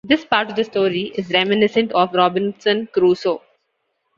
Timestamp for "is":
1.13-1.29